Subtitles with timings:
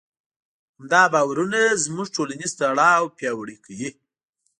[0.77, 3.89] همدا باورونه زموږ ټولنیز تړاو پیاوړی کوي.